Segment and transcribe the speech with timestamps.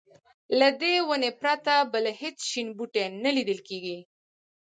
[0.59, 3.97] له دې ونې پرته بل هېڅ شین بوټی نه لیدل کېږي.